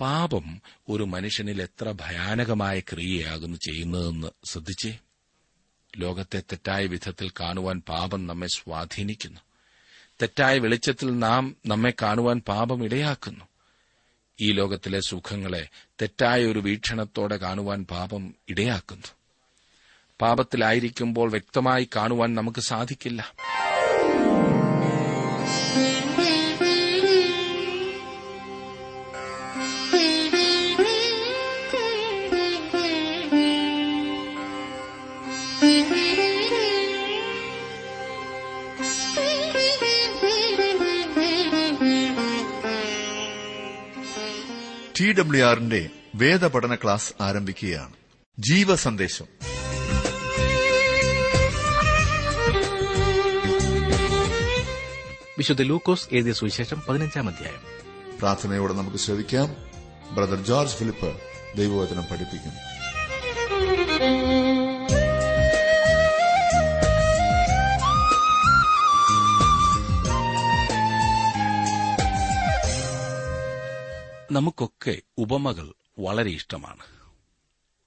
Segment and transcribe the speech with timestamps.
[0.00, 4.98] പാപം ഒരു മനുഷ്യനിൽ എത്ര ഭയാനകമായ ക്രിയയാകുന്നു ചെയ്യുന്നതെന്ന് ശ്രദ്ധിച്ചേ?
[5.98, 9.40] ലോകത്തെ തെറ്റായ വിധത്തിൽ കാണുവാൻ പാപം നമ്മെ സ്വാധീനിക്കുന്നു.
[10.22, 13.44] തെറ്റായ വെളിച്ചത്തിൽ നാം നമ്മെ കാണുവാൻ പാപം ഇടയാക്കുന്നു.
[14.40, 15.68] ഈ ലോകത്തിലെ സുഖങ്ങളെ
[16.02, 19.06] തെറ്റായ ഒരു വീക്ഷണത്തോടെ കാണുവാൻ പാപം ഇടയാക്കുന്നു.
[20.20, 23.32] പാപത്തിലായിരിക്കുമ്പോൾ വ്യക്തമായി കാണുവാൻ നമുക്ക് സാധിക്കില്ല.
[45.12, 47.92] ഡബ്ല്യു ആറിന്റെ വേദപഠന ക്ലാസ് ആരംഭിക്കുകയാണ്.
[48.38, 49.26] ജീവസന്ദേശം.
[55.38, 57.60] വിശുദ്ധ ലൂക്കോസ് എഴുതിയ സുവിശേഷം പതിനഞ്ചാം അധ്യായം.
[58.18, 59.56] പ്രാർത്ഥനയോടെ നമുക്ക് ശ്രവിക്കാം.
[60.14, 61.20] ബ്രദർ ജോർജ് ഫിലിപ്പ്
[61.56, 62.79] ദൈവവചനം പഠിപ്പിക്കും
[74.30, 76.84] നമുക്കൊക്കെ ഉപമകൾ വളരെ ഇഷ്ടമാണ്.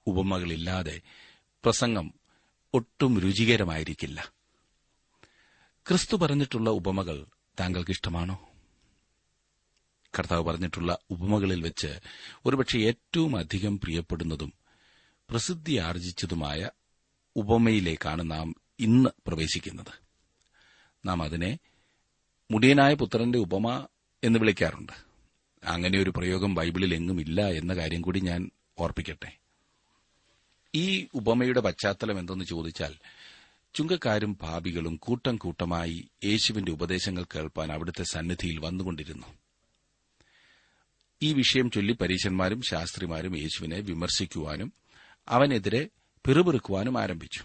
[0.06, 1.00] ഉപമകളില്ലാതെ
[1.64, 2.14] പ്രസംഗം
[2.74, 4.32] ഒട്ടും രുചികരമായിരിക്കില്ല.
[5.88, 7.26] ക്രിസ്തു പറഞ്ഞിട്ടുള്ള ഉപമകൾ
[7.60, 8.48] താങ്കൾക്ക് ഇഷ്ടമാണോ
[10.18, 12.00] കർത്താവ് പറഞ്ഞിട്ടുള്ള ഉപമകളിൽ വെച്ച്
[12.46, 14.52] ഒരുപക്ഷെ ഏറ്റവും അധികം പ്രിയപ്പെടുന്നതും
[15.30, 16.70] പ്രസിദ്ധി ആർജിച്ചതുമായ
[17.36, 20.00] ഉപമയിലേക്കാണ് നാം ഇന്ന് പ്രവേശിക്കുന്നത്.
[21.06, 21.58] നാം അതിനെ
[22.50, 23.86] മുടിയനായ പുത്രന്റെ ഉപമ
[24.24, 25.13] എന്ന് വിളിക്കാറുണ്ട്.
[25.66, 29.38] അങ്ങനെ ഒരു പ്രയോഗം ബൈബിളിൽ എങ്ങുമില്ല എന്ന കാര്യം കൂടി ഞാൻ ഓർപ്പിക്കട്ടെ.
[30.74, 32.94] ഈ ഉപമയുടെ പശ്ചാത്തലം എന്തെന്ന് ചോദിച്ചാൽ
[33.74, 39.26] ചുങ്കക്കാരും പാപികളും കൂട്ടം കൂട്ടമായി യേശുവിന്റെ ഉപദേശങ്ങൾ കേൾപ്പാൻ അവിടുത്തെ സന്നിധിയിൽ വന്നുകൊണ്ടിരുന്നു.
[41.22, 44.72] ഈ വിഷയം ചൊല്ലി പരീശന്മാരും ശാസ്ത്രിമാരും യേശുവിനെ വിമർശിക്കുവാനും
[45.28, 45.88] അവനെതിരെ
[46.26, 47.44] പിറുപിറുക്കുവാനും ആരംഭിച്ചു.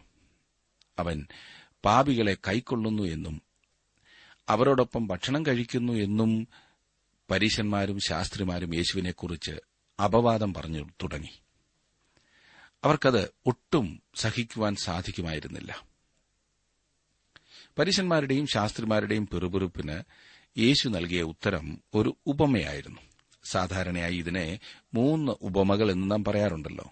[1.00, 1.28] അവൻ
[1.86, 3.42] പാപികളെ കൈക്കൊള്ളുന്നു എന്നും
[4.50, 6.48] അവരോടൊപ്പം ഭക്ഷണം കഴിക്കുന്നു എന്നും
[7.30, 9.52] പരീശന്മാരും ശാസ്ത്രിമാരും യേശുവിനെക്കുറിച്ച്
[10.04, 11.40] അപവാദം പറഞ്ഞു തുടങ്ങി.
[12.84, 15.84] അവർക്കത് ഒട്ടും സഹിക്കുവാൻ സാധിക്കുമായിരുന്നില്ല.
[17.80, 20.04] പരീശന്മാരുടെയും ശാസ്ത്രിമാരുടെയും പിറുപിറുപ്പിന്
[20.58, 23.02] യേശു നൽകിയ ഉത്തരം ഒരു ഉപമയായിരുന്നു.
[23.44, 24.60] സാധാരണയായി ഇതിനെ
[24.94, 26.92] മൂന്ന് ഉപമകൾ എന്ന് നാം പറയാറുണ്ടല്ലോ.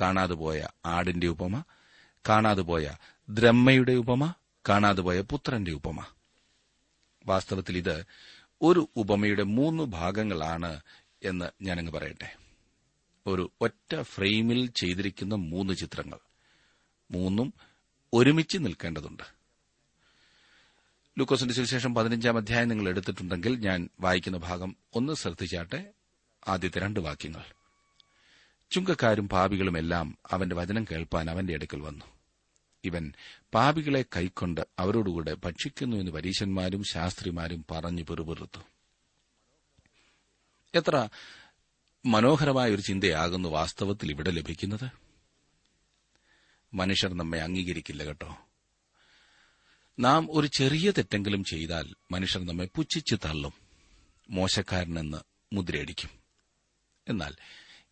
[0.00, 1.64] കാണാതെ പോയ ആടിന്റെ ഉപമ
[2.28, 2.90] കാണാതെ പോയ
[3.28, 4.34] ദ്രമ്മയുടെ ഉപമ
[4.68, 6.04] കാണാതെ പോയ പുത്രന്റെ ഉപമ.
[7.26, 8.06] വാസ്തവത്തിൽ ഇത്
[8.62, 10.80] ഒരു ഉപമയുടെ മൂന്ന് ഭാഗങ്ങളാണ്
[11.22, 12.36] എന്ന് ഞാനങ്ങ് പറയട്ടെ.
[13.26, 16.18] ഒരു ഒറ്റ ഫ്രെയിമിൽ ചെയ്തിരിക്കുന്ന മൂന്ന് ചിത്രങ്ങൾ.
[17.10, 17.54] മൂന്നും
[18.14, 19.22] ഒരുമിച്ച് നിൽക്കേണ്ടതുണ്ട്.
[21.18, 25.92] ലൂക്കോസിന്റെ സുവിശേഷം പതിനഞ്ചാം അധ്യായം നിങ്ങൾ എടുത്തിട്ടുണ്ടെങ്കിൽ ഞാൻ വായിക്കുന്ന ഭാഗം ഒന്ന് ശ്രദ്ധിച്ചാട്ടെ
[26.48, 27.42] ആദ്യത്തെ രണ്ട് വാക്യങ്ങൾ.
[28.70, 32.17] ചുങ്കക്കാരും പാപികളുമെല്ലാം അവന്റെ വചനം കേൾപ്പാൻ അവന്റെ അടുക്കൽ വന്നു.
[32.84, 33.12] ഇവൻ
[33.54, 38.60] പാപികളെ കൈക്കൊണ്ട് അവരോടുകൂടെ ഭക്ഷിക്കുന്നു എന്ന് പരീശന്മാരും ശാസ്ത്രിമാരും പറഞ്ഞു പെറുപെറുത്തു.
[40.74, 41.08] എത്ര
[42.06, 44.90] മനോഹരമായ ഒരു ചിന്തയാകുന്നു വാസ്തവത്തിൽ ഇവിടെ ലഭിക്കുന്നത്?
[46.74, 48.38] മനുഷ്യർ നമ്മെ അംഗീകരിക്കില്ല കേട്ടോ.
[49.98, 53.52] നാം ഒരു ചെറിയ തെറ്റെങ്കിലും ചെയ്താൽ മനുഷ്യർ നമ്മെ പുച്ഛിച്ച് തള്ളും
[54.30, 55.18] മോശക്കാരനെന്ന്
[55.52, 56.10] മുദ്രയടിക്കും.
[57.08, 57.34] എന്നാൽ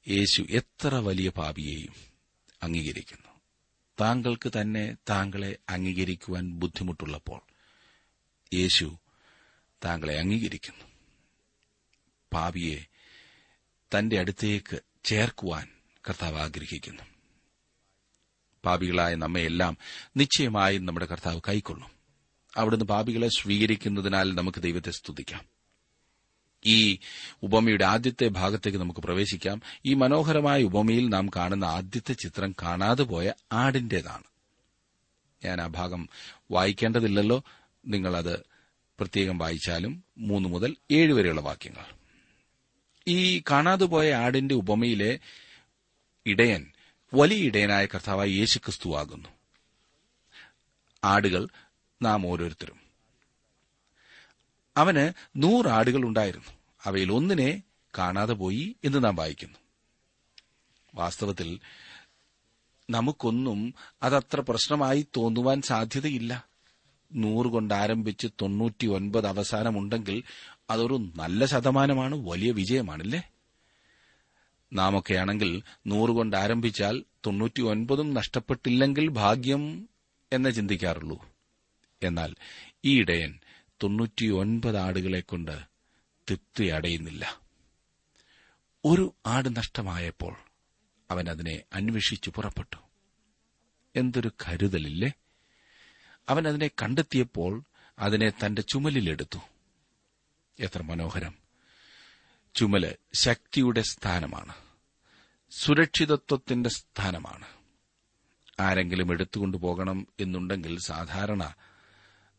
[0.08, 1.94] യേശു എത്ര വലിയ പാപിയെയും
[2.62, 3.35] അംഗീകരിക്കുന്നു.
[4.00, 7.40] താങ്കൾക്ക് തന്നെ താങ്കളെ അംഗീകരിക്കുവാൻ ബുദ്ധിമുട്ടുള്ളപ്പോൾ
[8.54, 8.98] യേശു
[9.84, 10.84] താങ്കളെ അംഗീകരിക്കുന്നു.
[12.32, 12.86] പാപിയെ
[13.98, 15.68] തന്റെ അടുത്തേക്ക് ചേർക്കുവാൻ
[16.08, 17.02] കർത്താവ് ആഗ്രഹിക്കുന്നു.
[18.64, 19.76] പാപികളായ നമ്മയെല്ലാം
[20.16, 21.90] നിശ്ചയമായും നമ്മുടെ കർത്താവ് കൈക്കൊള്ളും.
[22.56, 25.56] അവിടുന്ന് പാപികളെ സ്വീകരിക്കുന്നതിനാൽ നമുക്ക് ദൈവത്തെ സ്തുതിക്കാം.
[26.66, 26.99] ഈ
[27.43, 29.62] ഉപമയുടെ ആദ്യത്തെ ഭാഗത്തേക്ക് നമുക്ക് പ്രവേശിക്കാം.
[29.87, 34.25] ഈ മനോഹരമായ ഉപമയിൽ നാം കാണുന്ന ആദ്യത്തെ ചിത്രം കാണാതെ പോയ ആടിന്റേതാണ്.
[35.44, 36.09] ഞാൻ ആ ഭാഗം
[36.50, 37.44] വായിക്കേണ്ടതില്ലല്ലോ.
[37.87, 38.41] നിങ്ങളത്
[39.00, 41.84] പ്രത്യേകം വായിച്ചാലും മൂന്ന് മുതൽ ഏഴ് വരെയുള്ള വാക്യങ്ങൾ.
[43.09, 45.19] ഈ കാണാതെ പോയ ആടിന്റെ ഉപമയിലെ
[46.26, 46.73] ഇടയൻ
[47.14, 49.29] വലിയ ഇടയനായ കർത്താവായ യേശുക്രിസ്തുവാകുന്നു
[51.05, 51.49] ആടുകൾ
[52.02, 52.81] നാം ഓരോരുത്തരും.
[54.76, 56.56] അവന് നൂറ് ആടുകൾ ഉണ്ടായിരുന്നു.
[56.87, 57.62] അവയിൽ ഒന്നിനെ
[57.99, 59.59] കാണാതെ പോയി എന്ന് നാം വായിക്കുന്നു.
[60.94, 61.61] വാസ്തവത്തിൽ
[62.91, 66.49] നമുക്കൊന്നും അതത്ര പ്രശ്നമായി തോന്നുവാൻ സാധ്യതയില്ല.
[67.15, 67.75] നൂറ് കൊണ്ട്
[68.27, 70.23] തൊണ്ണൂറ്റി ഒൻപത് അവസാനമുണ്ടെങ്കിൽ
[70.71, 73.31] അതൊരു നല്ല ശതമാനമാണ് വലിയ വിജയമാണല്ലേ?
[74.73, 79.88] നാമൊക്കെയാണെങ്കിൽ നൂറുകൊണ്ട് ആരംഭിച്ചാൽ തൊണ്ണൂറ്റി ഒൻപതും നഷ്ടപ്പെട്ടില്ലെങ്കിൽ ഭാഗ്യം
[80.33, 81.27] എന്ന് ചിന്തിക്കാറുള്ളൂ.
[82.03, 82.35] എന്നാൽ
[82.85, 83.38] ഈ ഇടയൻ
[83.83, 85.75] തൊണ്ണൂറ്റിയൊൻപത് ആടുകളെ കൊണ്ട്
[86.31, 87.40] തൃപ്തി അടയുന്നില്ല.
[88.84, 90.37] ഒരു ആട് നഷ്ടമായപ്പോൾ
[91.11, 92.76] അവൻ അതിനെ അന്വേഷിച്ചു പുറപ്പെട്ടു.
[93.96, 95.12] എന്തൊരു കരുതലില്ലേ?
[96.28, 97.64] അവൻ അതിനെ കണ്ടെത്തിയപ്പോൾ
[97.99, 99.38] അതിനെ തന്റെ ചുമലിലെടുത്തു
[100.61, 101.34] എത്ര മനോഹരം.
[102.55, 104.55] ചുമൽ ശക്തിയുടെ സ്ഥാനമാണ്.
[105.50, 107.46] സുരക്ഷിതത്വത്തിന്റെ സ്ഥാനമാണ്.
[108.61, 111.55] ആരെങ്കിലും എടുത്തുകൊണ്ടു പോകണം എന്നുണ്ടെങ്കിൽ സാധാരണ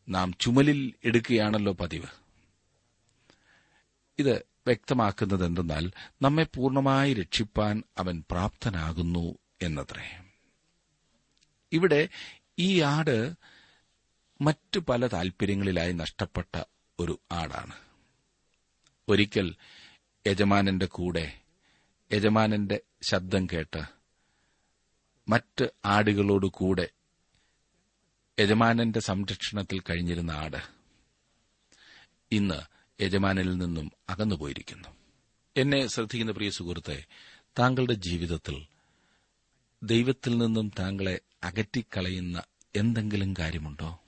[0.08, 2.27] നാം ചുമലിൽ എടുക്കുകയാണല്ലോ പതിവ്.
[4.18, 5.90] ഇത് വ്യക്തമാക്കുന്നത് എന്തെന്നാൽ
[6.22, 10.24] നമ്മെ പൂർണമായി രക്ഷിപ്പാൻ അവൻ പ്രാപ്തനാകുന്നു എന്നത്രേ.
[11.72, 12.08] ഇവിടെ
[12.58, 13.32] ഈ ആട്
[14.40, 16.62] മറ്റു പല താൽപര്യങ്ങളിലായി നഷ്ടപ്പെട്ട
[17.00, 17.74] ഒരു ആടാണ്.
[19.08, 19.56] ഒരിക്കൽ
[20.26, 21.40] യജമാനന്റെ കൂടെ
[22.12, 23.82] യജമാനന്റെ ശബ്ദം കേട്ട്
[25.28, 26.88] മറ്റ് ആടുകളോട് കൂടെ
[28.40, 30.60] യജമാനന്റെ സംരക്ഷണത്തിൽ കഴിഞ്ഞിരുന്ന ആട്
[32.32, 34.88] ഇന്ന് യജമാനിൽ നിന്നും അകന്നുപോയിരിക്കുന്നു.
[35.56, 37.04] എന്നെ ശ്രദ്ധിക്കുന്ന പ്രിയ സുഹൃത്തെ
[37.58, 38.66] താങ്കളുടെ ജീവിതത്തിൽ
[39.82, 42.42] ദൈവത്തിൽ നിന്നും താങ്കളെ അകറ്റിക്കളയുന്ന
[42.76, 44.00] എന്തെങ്കിലും കാര്യമുണ്ടോ?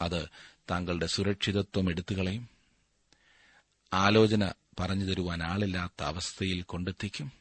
[0.00, 0.28] അത്
[0.70, 2.48] താങ്കളുടെ സുരക്ഷിതത്വം എടുത്തുകളയും
[3.94, 7.32] ആലോചന പറഞ്ഞു തരുവാൻ ആളില്ലാത്ത അവസ്ഥയിൽ കൊണ്ടെത്തിക്കും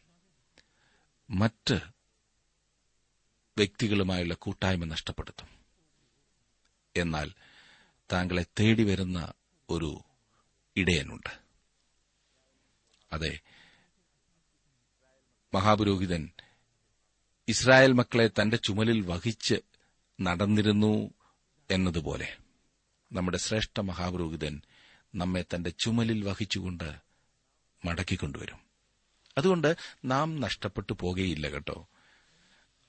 [1.30, 1.82] മറ്റ്
[3.58, 5.48] വ്യക്തികളുമായുള്ള കൂട്ടായ്മ നഷ്ടപ്പെടുത്തും.
[6.98, 7.32] എന്നാൽ
[8.12, 9.34] താങ്കളെ തേടി വരുന്ന
[9.70, 10.04] ഒരു
[10.78, 11.42] ഇടയനുണ്ട്.
[13.12, 13.40] അതെ
[15.54, 16.30] മഹാപുരോഹിതൻ
[17.48, 19.56] ഇസ്രായേൽ മക്കളെ തന്റെ ചുമലിൽ വഹിച്ച്
[20.22, 21.10] നടന്നിരുന്നു
[21.72, 22.38] എന്നതുപോലെ
[23.14, 24.62] നമ്മുടെ ശ്രേഷ്ഠ മഹാപുരോഹിതൻ
[25.16, 26.96] നമ്മെ തന്റെ ചുമലിൽ വഹിച്ചുകൊണ്ട്
[27.86, 28.60] മടക്കിക്കൊണ്ടുവരും
[29.38, 29.76] അതുകൊണ്ട്
[30.06, 31.88] നാം നഷ്ടപ്പെട്ടു പോകുകയില്ല കേട്ടോ.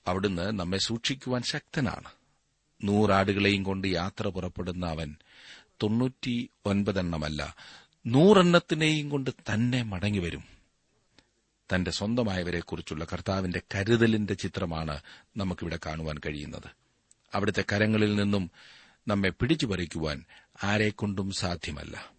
[0.07, 2.11] അവിടുന്ന് നമ്മെ സൂക്ഷിക്കുവാൻ ശക്തനാണ്.
[2.83, 5.15] നൂറാടുകളെയും കൊണ്ട് യാത്ര പുറപ്പെടുന്ന അവൻ
[5.83, 7.55] തൊണ്ണൂറ്റി ഒൻപതെണ്ണമല്ല
[8.05, 10.43] നൂറെണ്ണത്തിനെയും കൊണ്ട് തന്നെ മടങ്ങിവരും
[11.75, 15.01] തന്റെ സ്വന്തമായവരെക്കുറിച്ചുള്ള കർത്താവിന്റെ കരുതലിന്റെ ചിത്രമാണ്
[15.37, 16.69] നമുക്കിവിടെ കാണുവാൻ കഴിയുന്നത്.
[17.33, 18.51] അവിടുത്തെ കരങ്ങളിൽ നിന്നും
[19.07, 20.25] നമ്മെ പിടിച്ചു പറിക്കുവാൻ
[20.63, 22.11] ആരെക്കൊണ്ടും സാധ്യമല്ല.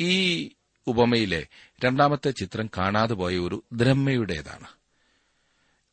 [0.00, 0.50] ഈ
[0.86, 1.46] ഉപമയിലെ
[1.84, 4.66] രണ്ടാമത്തെ ചിത്രം കാണാതെ പോയ ഒരു ദ്രഹ്മയുടേതാണ്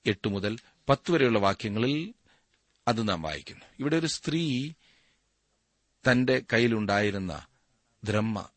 [0.06, 0.58] എട്ട് മുതൽ
[0.90, 2.14] പത്ത് വരെയുള്ള വാക്യങ്ങളിൽ
[2.88, 3.66] അത് നാം വായിക്കുന്നു.
[3.80, 4.74] ഇവിടെ ഒരു സ്ത്രീ
[6.10, 7.46] തന്റെ കയ്യിലുണ്ടായിരുന്ന
[8.04, 8.48] ദ്രമ്മ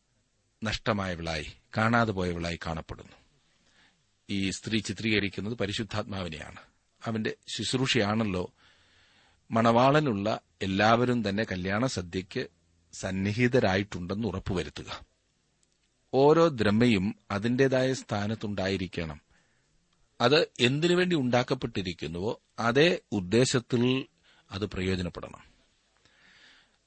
[0.63, 3.11] നഷ്ടമായവളായി കാണാതെ പോയവളായി കാണപ്പെടുന്നു.
[4.29, 6.59] ഈ സ്ത്രീ ചിത്രീകരിക്കുന്നത് പരിശുദ്ധാത്മാവിനെയാണ്.
[7.05, 8.53] അവന്റെ ശുശ്രൂഷയാണല്ലോ.
[9.51, 12.47] മണവാളനുള്ള എല്ലാവരും തന്നെ കല്യാണ സദ്യയ്ക്ക്
[12.93, 15.05] സന്നിഹിതരായിട്ടുണ്ടെന്ന് ഉറപ്പുവരുത്തുക.
[16.13, 19.21] ഓരോ ദ്രമ്മയും അതിന്റേതായ സ്ഥാനത്തുണ്ടായിരിക്കണം.
[20.21, 24.05] അത് എന്തിനു വേണ്ടി ഉണ്ടാക്കപ്പെട്ടിരിക്കുന്നുവോ അതേ ഉദ്ദേശത്തിൽ
[24.51, 25.54] അത് പ്രയോജനപ്പെടണം.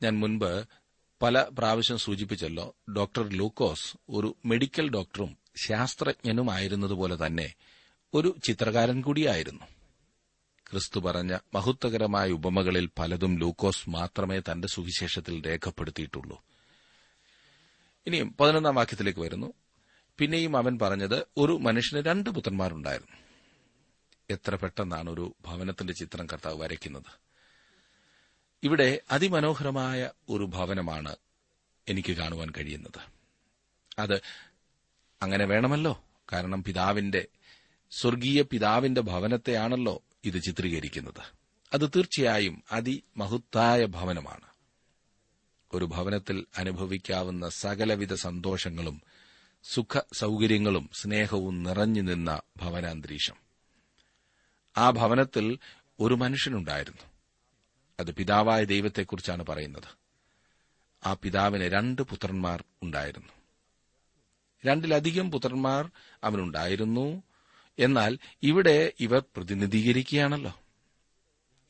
[0.03, 0.65] ഞാൻ മുൻപ്
[1.23, 7.55] പല പ്രാവശ്യം സൂചിപ്പിച്ചല്ലോ ഡോക്ടർ ലൂക്കോസ് ഒരു മെഡിക്കൽ ഡോക്ടറും ശാസ്ത്രജ്ഞനുമായിരുന്നതുപോലെ തന്നെ
[8.15, 9.65] ഒരു ചിത്രകാരൻ കൂടിയായിരുന്നു.
[10.71, 16.43] ക്രിസ്തു പറഞ്ഞ മഹത്വകരമായ ഉപമകളിൽ പലതും ലൂക്കോസ് മാത്രമേ തന്റെ സുവിശേഷത്തിൽ രേഖപ്പെടുത്തിയിട്ടുള്ളൂ.
[18.07, 19.53] ഇനിയും പതിനൊന്നാം വാക്യത്തിലേക്ക് വരുന്നു.
[20.19, 23.17] പിന്നെയും അവൻ പറഞ്ഞത് ഒരു മനുഷ്യന് രണ്ട് പുത്രന്മാരുണ്ടായിരുന്നു.
[24.31, 27.28] എത്ര പെട്ടെന്നാണ് ഒരു ഭവനത്തിന്റെ ചിത്രം കർത്താവ് വരയ്ക്കുന്നത്.
[28.63, 31.17] ഇവിടെ അതിമനോഹരമായ ഒരു ഭവനമാണ്
[31.89, 33.01] എനിക്ക് കാണുവാൻ കഴിയുന്നത്.
[34.01, 34.23] അത്
[35.23, 36.05] അങ്ങനെ വേണമല്ലോ.
[36.33, 37.27] കാരണം പിതാവിന്റെ
[37.91, 41.39] സ്വർഗീയ പിതാവിന്റെ ഭവനത്തെയാണല്ലോ ഇത് ചിത്രീകരിക്കുന്നത്.
[41.75, 44.49] അത് തീർച്ചയായും അതിമഹത്തായ ഭവനമാണ്.
[45.73, 49.03] ഒരു ഭവനത്തിൽ അനുഭവിക്കാവുന്ന സകലവിധ സന്തോഷങ്ങളും
[49.63, 53.35] സുഖ സൌകര്യങ്ങളും സ്നേഹവും നിറഞ്ഞു നിന്ന ഭവനാന്തരീക്ഷം.
[54.77, 55.59] ആ ഭവനത്തിൽ
[56.01, 57.18] ഒരു മനുഷ്യനുണ്ടായിരുന്നു.
[58.01, 59.99] അത് പിതാവായ ദൈവത്തെക്കുറിച്ചാണ് പറയുന്നത്.
[61.07, 63.29] ആ പിതാവിന് രണ്ട് പുത്രന്മാർ ഉണ്ടായിരുന്നു.
[64.67, 65.91] രണ്ടിലധികം പുത്രന്മാർ
[66.25, 67.23] അവനുണ്ടായിരുന്നു.
[67.79, 70.61] എന്നാൽ ഇവിടെ ഇവർ പ്രതിനിധീകരിക്കുകയാണല്ലോ.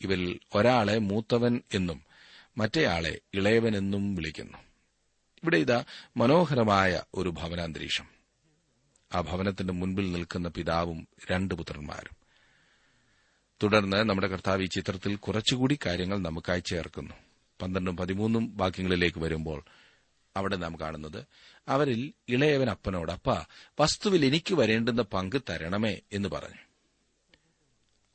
[0.00, 2.02] ഇവരിൽ ഒരാളെ മൂത്തവൻ എന്നും
[2.58, 4.58] മറ്റേയാളെ ഇളയവൻ എന്നും വിളിക്കുന്നു.
[5.42, 5.84] ഇവിടെ ഇതാ
[6.16, 8.08] മനോഹരമായ ഒരു ഭവനാന്തരീക്ഷം.
[9.14, 12.17] ആ ഭവനത്തിന്റെ മുൻപിൽ നിൽക്കുന്ന പിതാവും രണ്ട് പുത്രന്മാരും.
[13.62, 17.14] തുടർന്ന് നമ്മുടെ കർത്താവ് ഈ ചിത്രത്തിൽ കുറച്ചുകൂടി കാര്യങ്ങൾ നമുക്കായി ചേർക്കുന്നു.
[17.62, 19.64] പന്ത്രണ്ടും പതിമൂന്നും വാക്യങ്ങളിലേക്ക് വരുമ്പോൾ
[20.36, 21.24] അവിടെ നാം കാണുന്നത്
[21.68, 23.46] അവരിൽ ഇളയവൻ അപ്പനോട് അപ്പ
[23.80, 26.58] വസ്തുവിൽ എനിക്ക് വരേണ്ടുന്ന പങ്ക് തരണമേ എന്ന് പറഞ്ഞു.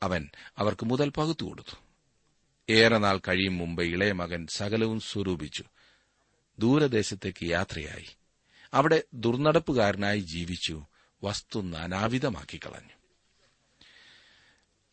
[0.02, 1.76] അവൻ അവർക്ക് മുതൽ പകുത്തു കൊടുത്തു.
[2.70, 5.64] ഏറെ നാൾ കഴിയും മുമ്പ് ഇളയ മകൻ സകലവും സ്വരൂപിച്ചു.
[6.58, 8.16] ദൂരദേശത്തേക്ക് യാത്രയായി.
[8.74, 10.86] അവിടെ ദുർനടപ്പുകാരനായി ജീവിച്ചു.
[11.22, 12.93] വസ്തു നാനാവിധമാക്കി കളഞ്ഞു.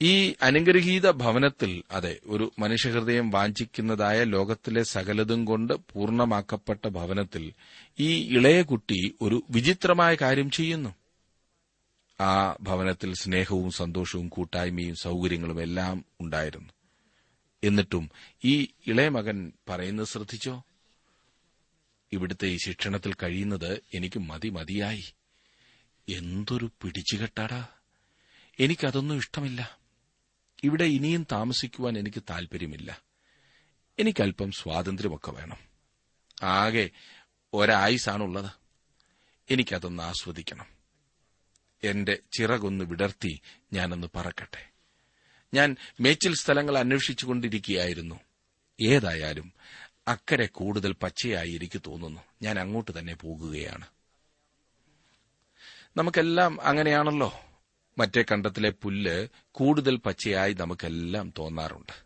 [0.02, 7.54] ഈ അനുഗ്രഹീത ഭവനത്തിൽ അതെ ഒരു മനുഷ്യഹൃദയം വാഞ്ചിക്കുന്നതായ ലോകത്തിലെ സകലതും കൊണ്ട് പൂർണമാക്കപ്പെട്ട ഭവനത്തിൽ
[8.00, 10.96] ഈ ഇളയ കുട്ടി ഒരു വിചിത്രമായ കാര്യം ചെയ്യുന്നു.
[12.22, 16.70] ആ ഭവനത്തിൽ സ്നേഹവും സന്തോഷവും കൂട്ടായ്മയും സൗകര്യങ്ങളും എല്ലാം ഉണ്ടായിരുന്നു.
[17.64, 18.10] എന്നിട്ടും
[18.46, 20.64] ഈ ഇളയ മകൻ പറയുന്നത് ശ്രദ്ധിച്ചോ?
[22.12, 25.14] ഇവിടുത്തെ ഈ ശിക്ഷണത്തിൽ കഴിയുന്നത് എനിക്ക് മതി മതിയായി.
[26.10, 27.68] എന്തൊരു പിടിച്ചുകെട്ടാടാ.
[28.60, 29.81] എനിക്കതൊന്നും ഇഷ്ടമില്ല.
[30.64, 33.02] ഇവിടെ ഇനിയും താമസിക്കുവാൻ എനിക്ക് താൽപര്യമില്ല.
[34.00, 35.58] എനിക്കല്പം സ്വാതന്ത്ര്യമൊക്കെ വേണം.
[36.44, 36.90] ആകെ
[37.54, 38.52] ഒരായുസാണുള്ളത്.
[39.50, 40.66] എനിക്കതൊന്ന് ആസ്വദിക്കണം.
[41.84, 43.42] എന്റെ ചിറകൊന്ന് വിടർത്തി
[43.74, 44.70] ഞാനൊന്ന് പറക്കട്ടെ.
[45.54, 48.20] ഞാൻ മേച്ചിൽ സ്ഥലങ്ങൾ അന്വേഷിച്ചുകൊണ്ടിരിക്കുകയായിരുന്നു
[48.82, 49.54] ഏതായാലും
[50.08, 52.22] അക്കരെ കൂടുതൽ പച്ചയായി എനിക്ക് തോന്നുന്നു.
[52.42, 53.88] ഞാൻ അങ്ങോട്ട് തന്നെ പോകുകയാണ്.
[55.98, 57.40] നമുക്കെല്ലാം അങ്ങനെയാണല്ലോ.
[57.98, 62.06] മറ്റേ കണ്ടത്തിലെ പുല്ല് കൂടുതൽ പച്ചയായി നമുക്കെല്ലാം തോന്നാറുണ്ട്.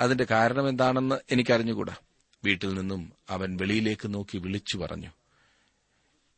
[0.00, 1.96] അതിന്റെ കാരണം എന്താണെന്ന് എനിക്കറിഞ്ഞുകൂടാ.
[2.44, 5.10] വീട്ടിൽ നിന്നും അവൻ വെളിയിലേക്ക് നോക്കി വിളിച്ചു പറഞ്ഞു.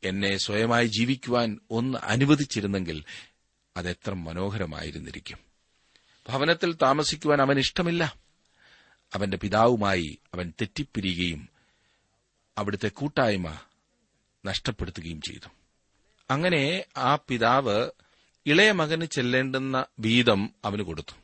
[0.04, 3.04] എന്നെ സ്വയമായി ജീവിക്കുവാൻ ഒന്ന് അനുവദിച്ചിരുന്നെങ്കിൽ
[3.76, 5.38] അതെത്ര മനോഹരമായിരുന്നിരിക്കും.
[6.28, 8.16] ഭവനത്തിൽ താമസിക്കുവാൻ അവൻ ഇഷ്ടമില്ല.
[9.14, 11.48] അവന്റെ പിതാവുമായി അവൻ തെറ്റിപ്പിരിയുകയും
[12.58, 13.58] അവിടുത്തെ കൂട്ടായ്മ
[14.46, 15.48] നഷ്ടപ്പെടുത്തുകയും ചെയ്തു.
[16.30, 17.90] അങ്ങനെ ആ പിതാവ്
[18.46, 21.14] ഇളയ മകന് ചെല്ലേണ്ടുന്ന വീതം അവന് കൊടുത്തു.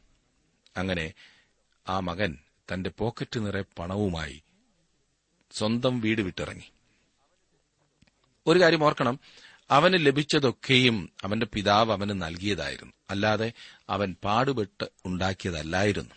[0.77, 1.13] അങ്ങനെ
[1.89, 2.39] ആ മകൻ
[2.73, 4.43] തന്റെ പോക്കറ്റ് നിറയെ പണവുമായി
[5.53, 6.71] സ്വന്തം വീട് വിട്ടിറങ്ങി.
[8.47, 9.19] ഒരു കാര്യം ഓർക്കണം
[9.71, 12.93] അവന് ലഭിച്ചതൊക്കെയും അവന്റെ പിതാവ് അവന് നൽകിയതായിരുന്നു.
[13.11, 13.53] അല്ലാതെ
[13.89, 16.15] അവൻ പാടുപെട്ട് ഉണ്ടാക്കിയതല്ലായിരുന്നു.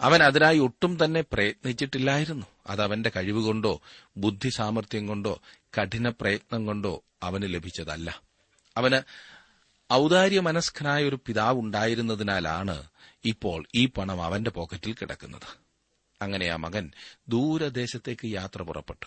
[0.00, 2.46] അവൻ അതിനായി ഒട്ടും തന്നെ പ്രയത്നിച്ചിട്ടില്ലായിരുന്നു.
[2.66, 3.80] അത് അവന്റെ കഴിവുകൊണ്ടോ
[4.16, 5.40] ബുദ്ധി സാമർഥ്യം കൊണ്ടോ
[5.80, 8.22] കഠിന പ്രയത്നം കൊണ്ടോ അവന് ലഭിച്ചതല്ല.
[8.76, 9.00] അവന്
[9.92, 12.84] ഔദാര്യ മനസ്കനായ ഒരു പിതാവ് ഉണ്ടായിരുന്നതിനാലാണ്
[13.24, 15.58] ഇപ്പോൾ ഈ പണം അവന്റെ പോക്കറ്റിൽ കിടക്കുന്നത്.
[16.22, 16.92] അങ്ങനെ ആ മകൻ
[17.28, 19.06] ദൂരദേശത്തേക്ക് യാത്ര പുറപ്പെട്ടു.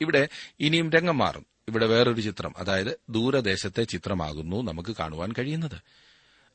[0.00, 0.28] ഇവിടെ
[0.60, 5.82] ഇനിയും രംഗം മാറും ഇവിടെ വേറൊരു ചിത്രം അതായത് ദൂരദേശത്തെ ചിത്രമാകുന്നു നമുക്ക് കാണുവാൻ കഴിയുന്നത്.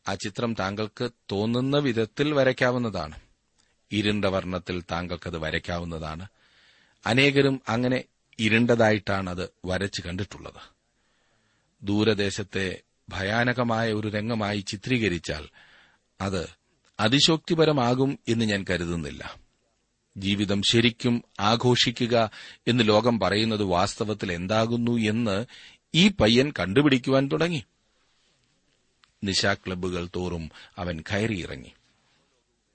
[0.07, 3.19] ആ ചിത്രം താങ്കൾക്ക് തോന്നുന്ന വിധത്തിൽ വരയ്ക്കാവുന്നതാണ്.
[3.91, 6.27] ഇരുണ്ട വർണത്തിൽ താങ്കൾക്കത് വരയ്ക്കാവുന്നതാണ്.
[7.05, 8.03] അനേകരും അങ്ങനെ
[8.39, 10.75] ഇരുണ്ടതായിട്ടാണ് അത് വരച്ചു കണ്ടിട്ടുള്ളത്.
[11.83, 15.47] ദൂരദേശത്തെ ഭയാനകമായ ഒരു രംഗമായി ചിത്രീകരിച്ചാൽ
[16.21, 16.49] അത്
[16.99, 19.35] അതിശോക്തിപരമാകും എന്ന് ഞാൻ കരുതുന്നില്ല.
[20.17, 22.31] ജീവിതം ശരിക്കും ആഘോഷിക്കുക
[22.67, 25.45] എന്ന് ലോകം പറയുന്നത് വാസ്തവത്തിൽ എന്താകുന്നു എന്ന്
[25.95, 27.63] ഈ പയ്യൻ കണ്ടുപിടിക്കുവാൻ തുടങ്ങി.
[29.23, 31.71] നിശാ ക്ലബ്ബുകൾ തോറും അവൻ കയറിയിറങ്ങി.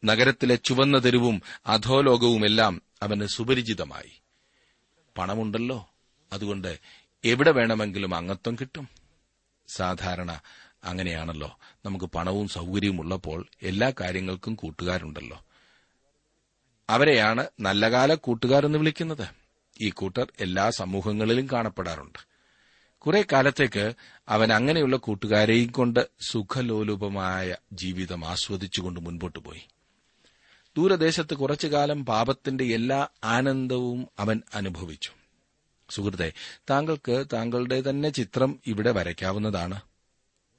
[0.04, 4.20] നഗരത്തിലെ ചുവന്ന തെരുവും അധോലോകവുമെല്ലാം അവന് സുപരിചിതമായി.
[5.18, 5.90] പണമുണ്ടല്ലോ.
[6.32, 6.78] അതുകൊണ്ട്
[7.24, 8.99] എവിടെ വേണമെങ്കിലും അംഗത്വം കിട്ടും.
[9.74, 10.40] സാധാരണ
[10.84, 11.58] അങ്ങനെയാണല്ലോ.
[11.84, 15.44] നമുക്ക് പണവും സൗകര്യവും ഉള്ളപ്പോൾ എല്ലാ കാര്യങ്ങൾക്കും കൂട്ടുകാരുണ്ടല്ലോ.
[16.90, 19.28] അവരെയാണ് നല്ലകാല കൂട്ടുകാരെന്ന് വിളിക്കുന്നത്.
[19.80, 22.18] ഈ കൂട്ടർ എല്ലാ സമൂഹങ്ങളിലും കാണപ്പെടാറുണ്ട്.
[22.98, 23.94] കുറെ കാലത്തേക്ക്
[24.28, 29.62] അവൻ അങ്ങനെയുള്ള കൂട്ടുകാരെയും കൊണ്ട് സുഖലോലുപമായ ജീവിതം ആസ്വദിച്ചുകൊണ്ട് മുൻപോട്ടു പോയി.
[30.76, 35.10] ദൂരദേശത്ത് കുറച്ചുകാലം പാപത്തിന്റെ എല്ലാ ആനന്ദവും അവൻ അനുഭവിച്ചു.
[35.90, 36.32] സുഹൃത്തെ
[36.70, 39.80] താങ്കൾക്ക് താങ്കളുടെ തന്നെ ചിത്രം ഇവിടെ വരയ്ക്കാവുന്നതാണ്.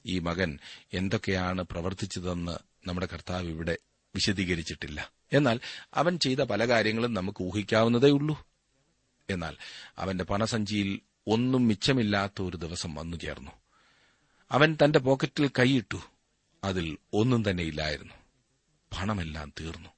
[0.05, 0.59] ഈ മകൻ
[0.93, 2.57] എന്തൊക്കെയാണ് പ്രവർത്തിച്ചതെന്ന്
[2.87, 3.77] നമ്മുടെ കർത്താവ് ഇവിടെ
[4.15, 5.11] വിശദീകരിച്ചിട്ടില്ല.
[5.33, 5.59] എന്നാൽ
[5.93, 8.47] അവൻ ചെയ്ത പല കാര്യങ്ങളും നമുക്ക് ഊഹിക്കാവുന്നതേ ഉള്ളൂ.
[9.29, 9.57] എന്നാൽ
[9.97, 13.51] അവന്റെ പണസഞ്ചിയിൽ ഒന്നും മിച്ചമില്ലാത്ത ഒരു ദിവസം വന്നു ചേർന്നു.
[14.51, 16.01] അവൻ തന്റെ പോക്കറ്റിൽ കൈയിട്ടു.
[16.63, 18.13] അതിൽ ഒന്നും തന്നെ ഇല്ലായിരുന്നു.
[18.93, 19.89] പണമെല്ലാം തീർന്നു.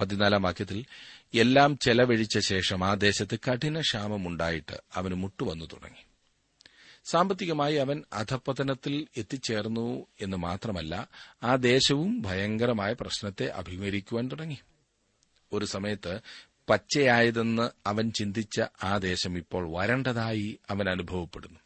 [0.00, 0.84] പതിനാലാം വാക്യത്തിൽ
[1.34, 6.04] എല്ലാം ചെലവഴിച്ച ശേഷം ആ ദേശത്ത് കഠിന ക്ഷാമമുണ്ടായിട്ട് അവന് മുട്ടുവന്നു തുടങ്ങി.
[7.04, 11.08] സാമ്പത്തികമായി അവൻ അധപ്പതനത്തിൽ എത്തിച്ചേർന്നു എന്ന് മാത്രമല്ല
[11.42, 14.58] ആ ദേശവും ഭയങ്കരമായ പ്രശ്നത്തെ അഭിമുഖീകരിക്കുവാൻ തുടങ്ങി.
[15.52, 16.20] ഒരു സമയത്ത്
[16.68, 21.60] പച്ചയായതെന്ന് അവൻ ചിന്തിച്ച ആ ദേശം ഇപ്പോൾ വരണ്ടതായി അവൻ അനുഭവപ്പെടുന്നു.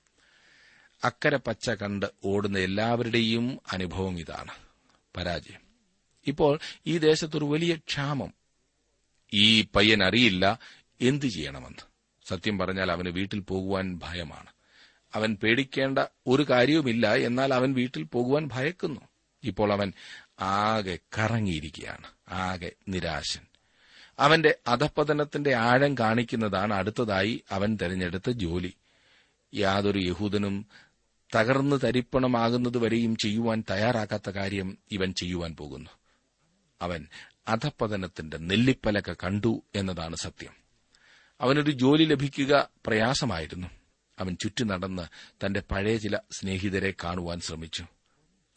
[1.05, 4.51] അക്കരെ പച്ച കണ്ട് ഓടുന്ന എല്ലാവരുടെയും അനുഭവം ഇതാണ്.
[5.17, 5.61] പരാജയം.
[6.27, 8.46] ഇപ്പോൾ ഈ ദേശത്തൊരു വലിയ ക്ഷാമം
[9.33, 10.59] ഈ പയ്യൻ അറിയില്ല
[11.01, 11.97] എന്തു ചെയ്യണമെന്ന്.
[12.29, 14.47] സത്യം പറഞ്ഞാൽ അവന് വീട്ടിൽ പോകുവാൻ ഭയമാണ്.
[15.15, 19.01] അവൻ പേടിക്കേണ്ട ഒരു കാര്യവുമില്ല എന്നാൽ അവൻ വീട്ടിൽ പോകുവാൻ ഭയക്കുന്നു.
[19.45, 19.93] ഇപ്പോൾ അവൻ
[20.41, 23.41] ആകെ കറങ്ങിയിരിക്കുകയാണ് ആകെ നിരാശൻ.
[24.19, 28.75] അവന്റെ അധപ്പതനത്തിന്റെ ആഴം കാണിക്കുന്നതാണ് അടുത്തതായി അവൻ തെരഞ്ഞെടുത്ത ജോലി.
[29.55, 30.67] യാതൊരു യഹൂദനും
[31.37, 35.91] തകർന്നു തരിപ്പണമാകുന്നതുവരെയും ചെയ്യുവാൻ തയ്യാറാക്കാത്ത കാര്യം ഇവൻ ചെയ്യുവാൻ പോകുന്നു.
[36.83, 37.07] അവൻ
[37.49, 40.53] അധപ്പതനത്തിന്റെ നെല്ലിപ്പലക കണ്ടു എന്നതാണ് സത്യം.
[41.41, 43.67] അവനൊരു ജോലി ലഭിക്കുക പ്രയാസമായിരുന്നു.
[44.19, 45.03] അവൻ ചുറ്റി നടന്ന്
[45.47, 47.87] തന്റെ പഴയ ചില സ്നേഹിതരെ കാണുവാൻ ശ്രമിച്ചു.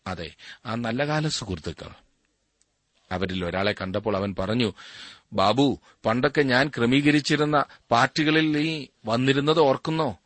[0.07, 1.89] അതെ ആ നല്ല കാല സുഹൃത്തുക്കൾ.
[3.11, 4.73] അവരിൽ ഒരാളെ കണ്ടപ്പോൾ അവൻ പറഞ്ഞു
[5.33, 10.17] ബാബു പണ്ടൊക്കെ ഞാൻ ക്രമീകരിച്ചിരുന്ന പാർട്ടികളിൽ നീ വന്നിരുന്നത് ഓർക്കുന്നോ?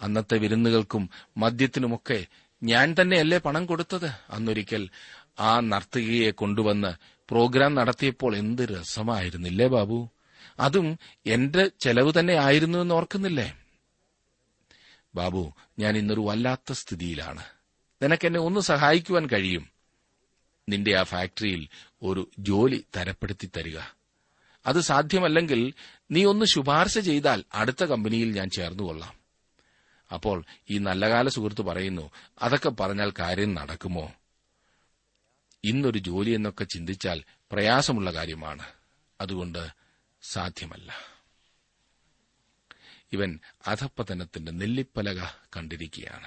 [0.00, 2.26] അന്നത്തെ വിരുന്നുകൾക്കും മദ്യത്തിനുമൊക്കെ
[2.62, 4.10] ഞാൻ തന്നെയല്ലേ പണം കൊടുത്തത്?
[4.30, 4.90] അന്നൊരിക്കൽ
[5.40, 10.10] ആ നർത്തകിയെ കൊണ്ടുവന്ന് പ്രോഗ്രാം നടത്തിയപ്പോൾ എന്ത് രസമായിരുന്നില്ലേ ബാബു?
[10.58, 13.58] അതും എന്റെ ചെലവ് തന്നെ ആയിരുന്നു എന്ന് ഓർക്കുന്നില്ലേ?
[15.14, 17.44] ബാബു ഞാൻ ഇന്നൊരു വല്ലാത്ത സ്ഥിതിയിലാണ്.
[18.02, 19.68] നിനക്കെന്നെ ഒന്ന് സഹായിക്കുവാൻ കഴിയും.
[20.68, 21.68] നിന്റെ ആ ഫാക്ടറിയിൽ
[22.02, 23.78] ഒരു ജോലി തരപ്പെടുത്തി തരിക.
[24.66, 25.74] അത് സാധ്യമല്ലെങ്കിൽ
[26.10, 29.14] നീ ഒന്ന് ശുപാർശ ചെയ്താൽ അടുത്ത കമ്പനിയിൽ ഞാൻ ചേർന്നുകൊള്ളാം
[30.14, 32.10] അപ്പോൾ ഈ നല്ലകാല സുഹൃത്ത് പറയുന്നു
[32.42, 34.12] അതൊക്കെ പറഞ്ഞാൽ കാര്യം നടക്കുമോ?
[35.64, 38.64] ഇന്നൊരു ജോലി എന്നൊക്കെ ചിന്തിച്ചാൽ പ്രയാസമുള്ള കാര്യമാണ്.
[39.20, 39.68] അതുകൊണ്ട്
[40.22, 40.96] സാധ്യമല്ല.
[43.12, 45.22] ഇവൻ അധപ്പതനത്തിന്റെ നെല്ലിപ്പലക
[45.56, 46.26] കണ്ടിരിക്കുകയാണ്.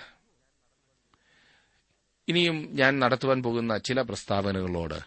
[2.27, 4.99] ഇനിയും ഞാൻ നടത്തുവാൻ പോകുന്ന ചില പ്രസ്താവനകളോട്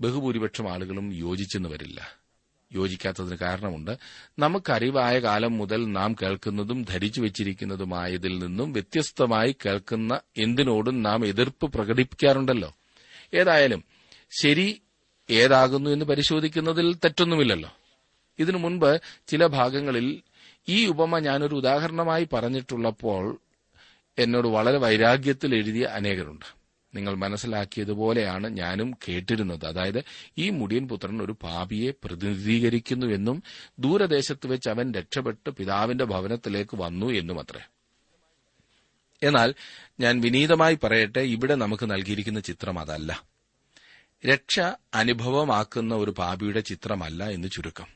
[0.00, 2.26] ബഹുഭൂരിപക്ഷം ആളുകളും യോജിച്ചെന്ന് വരില്ല
[2.72, 3.98] യോജിക്കാത്തതിന് കാരണമുണ്ട്
[4.38, 12.74] നമുക്കറിവായ കാലം മുതൽ നാം കേൾക്കുന്നതും ധരിച്ചു വച്ചിരിക്കുന്നതുമായതിൽ നിന്നും വ്യത്യസ്തമായി കേൾക്കുന്ന എന്തിനോടും നാം എതിർപ്പ് പ്രകടിപ്പിക്കാറുണ്ടല്ലോ.
[13.34, 13.84] ഏതായാലും
[14.40, 14.82] ശരി
[15.30, 17.76] ഏതാകുന്നു എന്ന് പരിശോധിക്കുന്നതിൽ തെറ്റൊന്നുമില്ലല്ലോ.
[18.38, 20.22] ഇതിനു മുൻപ് ചില ഭാഗങ്ങളിൽ
[20.68, 23.40] ഈ ഉപമ ഞാനൊരു ഉദാഹരണമായി പറഞ്ഞിട്ടുള്ളപ്പോൾ
[24.18, 26.44] എന്നോട് വളരെ വൈരാഗ്യത്തിൽ എഴുതിയ അനേകരുണ്ട്.
[26.94, 29.66] നിങ്ങൾ മനസ്സിലാക്കിയതുപോലെയാണ് ഞാനും കേട്ടിരുന്നത്.
[29.66, 30.04] അതായത്
[30.38, 33.42] ഈ മുടിയൻ പുത്രൻ ഒരു പാപിയെ പ്രതിനിധീകരിക്കുന്നുവെന്നും
[33.78, 37.60] ദൂരദേശത്ത് വെച്ച് അവൻ രക്ഷപ്പെട്ട് പിതാവിന്റെ ഭവനത്തിലേക്ക് വന്നു എന്നുമത്രേ.
[39.26, 39.54] എന്നാൽ
[40.00, 43.24] ഞാൻ വിനീതമായി പറയട്ടെ ഇവിടെ നമുക്ക് നൽകിയിരിക്കുന്ന ചിത്രം അതല്ല.
[44.26, 44.60] രക്ഷ
[44.94, 47.86] അനുഭവമാക്കുന്ന ഒരു പാപിയുടെ ചിത്രമല്ല എന്ന് ചുരുക്കം.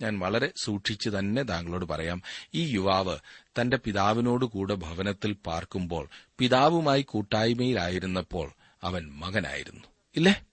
[0.00, 2.22] ഞാൻ വളരെ സൂക്ഷിച്ചു തന്നെ താങ്കളോട് പറയാം
[2.54, 3.18] ഈ യുവാവ്
[3.60, 6.08] തന്റെ പിതാവിനോടുകൂടെ ഭവനത്തിൽ പാർക്കുമ്പോൾ
[6.38, 8.50] പിതാവുമായി കൂട്ടായ്മയിലായിരുന്നപ്പോൾ
[8.82, 9.84] അവൻ മകനായിരുന്നു.
[10.16, 10.44] ഇല്ലേ?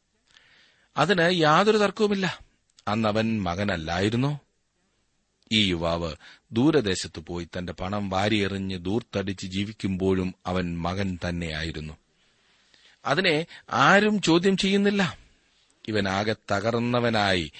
[0.97, 2.39] അതിന് യാതൊരു തർക്കവുമില്ല.
[2.87, 4.39] അന്നവൻ മകനല്ലായിരുന്നോ?
[5.53, 6.15] ഈ യുവാവ്
[6.51, 11.93] ദൂരദേശത്ത് പോയി തന്റെ പണം വാരിയെറിഞ്ഞ് ദൂർത്തടിച്ച് ജീവിക്കുമ്പോഴും അവൻ മകൻ തന്നെയായിരുന്നു.
[13.05, 15.17] അതിനെ ആരും ചോദ്യം ചെയ്യുന്നില്ല.
[15.87, 17.51] ഇവനാകെ തകർന്നവനായി.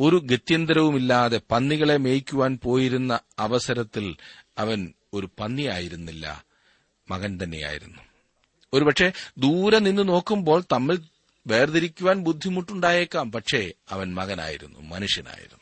[0.00, 4.16] ഒരു ഗത്യന്തരവുമില്ലാതെ പന്നികളെ മേയ്ക്കുവാൻ പോയിരുന്ന അവസരത്തിൽ
[4.58, 6.44] അവൻ ഒരു പന്നിയായിരുന്നില്ല.
[7.10, 7.98] മകൻ തന്നെയായിരുന്നു.
[8.72, 10.98] ഒരുപക്ഷെ ദൂരെ നിന്ന് നോക്കുമ്പോൾ തമ്മിൽ
[11.46, 13.32] വേർതിരിക്കുവാൻ ബുദ്ധിമുട്ടുണ്ടായേക്കാം.
[13.32, 15.57] പക്ഷേ അവൻ മകനായിരുന്നു മനുഷ്യനായിരുന്നു.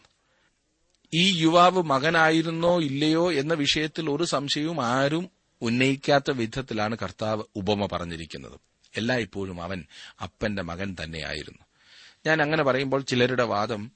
[1.14, 5.30] ഈ യുവാവ് മകനായിരുന്നോ ഇല്ലയോ എന്ന വിഷയത്തിൽ ഒരു സംശയവും ആരും
[5.62, 8.60] ഉന്നയിക്കാത്ത വിധത്തിലാണ് കർത്താവ് ഉപമ പറഞ്ഞിരിക്കുന്നത്.
[8.96, 9.84] എല്ലായ്പ്പോഴും അവൻ
[10.22, 11.58] അപ്പന്റെ മകൻ തന്നെയായിരുന്നു.
[12.26, 13.90] ഞാൻ അങ്ങനെ പറയുമ്പോൾ ചിലരുടെ വാദം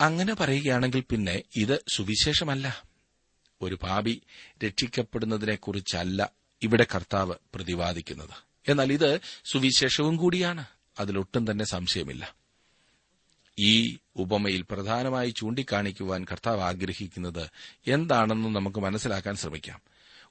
[0.00, 2.82] അങ്ങനെ പറയുകയാണെങ്കിൽ പിന്നെ ഇത് സുവിശേഷമല്ല.
[3.62, 4.22] ഒരു പാപി
[4.64, 8.48] രക്ഷിക്കപ്പെടുന്നതിനെക്കുറിച്ചല്ല ഇവിടെ കർത്താവ് പ്രതിപാദിക്കുന്നത്.
[8.68, 10.64] എന്നാൽ ഇത് സുവിശേഷവും കൂടിയാണ്.
[10.98, 12.37] അതിലൊട്ടും തന്നെ സംശയമില്ല.
[13.58, 17.50] ഈ ഉപമയിൽ പ്രധാനമായി ചൂണ്ടിക്കാണിക്കുവാൻ കർത്താവ് ആഗ്രഹിക്കുന്നത്
[17.86, 19.80] എന്താണെന്ന് നമുക്ക് മനസ്സിലാക്കാൻ ശ്രമിക്കാം.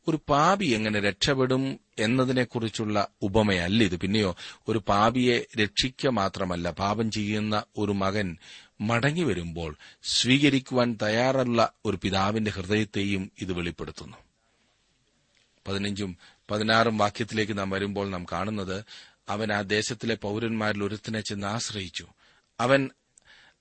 [0.08, 3.96] ഒരു പാപി എങ്ങനെ രക്ഷപ്പെടും എന്നതിനെക്കുറിച്ചുള്ള ഉപമയല്ല ഇത്.
[3.96, 4.36] പിന്നെയോ
[4.68, 8.38] ഒരു പാപിയെ രക്ഷിക്കുക മാത്രമല്ല പാപം ചെയ്യുന്ന ഒരു മകൻ
[8.82, 14.18] മടങ്ങി വരുമ്പോൾ സ്വീകരിക്കുവാൻ തയ്യാറുള്ള ഒരു പിതാവിന്റെ ഹൃദയത്തെയും ഇത് വെളിപ്പെടുത്തുന്നു.
[15.68, 16.18] പതിനഞ്ചും
[16.52, 18.86] പതിനാറും വാക്യത്തിലേക്ക് നാം വരുമ്പോൾ നാം കാണുന്നത്
[19.30, 22.08] അവൻ ആ ദേശത്തിലെ പൌരന്മാരിൽ ഒരുത്തിനെ ചെന്ന് ആശ്രയിച്ചു.
[22.60, 22.90] അവൻ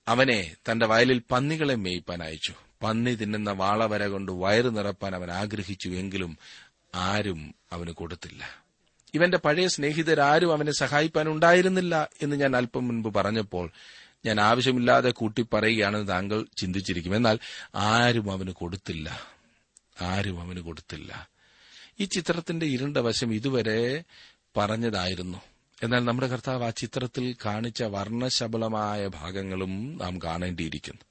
[0.07, 2.53] അവനെ തന്റെ വയലിൽ പന്നികളെ മേയ്പ്പാൻ അയച്ചു.
[2.83, 6.37] പന്നി തിന്നുന്ന വാളവര കൊണ്ട് വയറു നിറപ്പാൻ അവൻ ആഗ്രഹിച്ചു എങ്കിലും
[6.95, 8.67] ആരും അവന് കൊടുത്തില്ല.
[9.13, 13.71] ഇവന്റെ പഴയ സ്നേഹിതരാരും അവനെ സഹായിപ്പാൻ ഉണ്ടായിരുന്നില്ല എന്ന് ഞാൻ അല്പം മുൻപ് പറഞ്ഞപ്പോൾ
[14.25, 17.15] ഞാൻ ആവശ്യമില്ലാതെ കൂട്ടി പറയുകയാണെന്ന് താങ്കൾ ചിന്തിച്ചിരിക്കും.
[17.15, 17.39] എന്നാൽ
[17.75, 19.21] ആരും അവന് കൊടുത്തില്ല.
[20.01, 21.29] ആരും അവന് കൊടുത്തില്ല.
[21.99, 24.03] ഈ ചിത്രത്തിന്റെ ഇരുണ്ട വശം ഇതുവരെ
[24.57, 25.41] പറഞ്ഞതായിരുന്നു.
[25.83, 31.01] എന്നാൽ നമ്മുടെ കർത്താവ് ആ ചിത്രത്തിൽ കാണിച്ച വർണശബളമായ ഭാഗങ്ങളും നാം കാണേണ്ടിയിരിക്കുന്നു.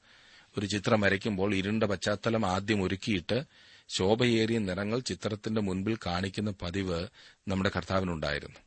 [0.59, 3.45] ഒരു ചിത്രം വരയ്ക്കുമ്പോൾ ഇരുണ്ട പശ്ചാത്തലം ആദ്യം ഒരുക്കിയിട്ട്
[3.89, 7.09] ശോഭയേറിയ നിറങ്ങൾ ചിത്രത്തിന്റെ മുൻപിൽ കാണിക്കുന്ന പതിവ്
[7.49, 8.59] നമ്മുടെ കർത്താവിനുണ്ടായിരുന്നു.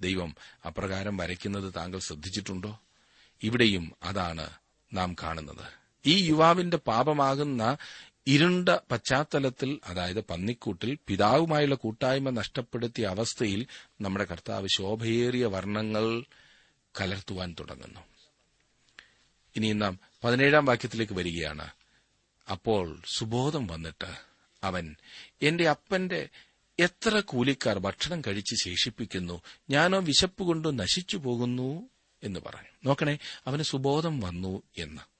[0.00, 0.34] ദൈവം
[0.66, 2.80] അപ്രകാരം വരയ്ക്കുന്നത് താങ്കൾ ശ്രദ്ധിച്ചിട്ടുണ്ടോ?
[3.42, 4.50] ഇവിടെയും അതാണ്
[4.92, 5.82] നാം കാണുന്നത്.
[6.06, 7.76] ഈ യുവാവിന്റെ പാപമാകുന്ന
[8.26, 13.66] ഇരുണ്ട പശ്ചാത്തലത്തിൽ അതായത് പന്നിക്കൂട്ടിൽ പിതാവുമായുള്ള കൂട്ടായ്മ നഷ്ടപ്പെടുത്തിയ അവസ്ഥയിൽ
[14.00, 16.24] നമ്മുടെ കർത്താവ് ശോഭയേറിയ വർണങ്ങൾ
[17.00, 18.00] കലർത്തുവാൻ തുടങ്ങുന്നു.
[19.56, 21.70] ഇനി നാം പതിനേഴാം വാക്യത്തിലേക്ക് വരികയാണ്.
[22.50, 24.14] അപ്പോൾ സുബോധം വന്നിട്ട്
[24.64, 24.96] അവൻ
[25.42, 26.28] എന്റെ അപ്പന്റെ
[26.78, 29.42] എത്ര കൂലിക്കാർ ഭക്ഷണം കഴിച്ച് ശേഷിപ്പിക്കുന്നു?
[29.70, 31.88] ഞാനോ വിശപ്പ് കൊണ്ട് നശിച്ചു പോകുന്നു
[32.22, 32.68] എന്ന് പറഞ്ഞു.
[32.84, 35.11] നോക്കണേ അവന് സുബോധം വന്നു എന്ന്.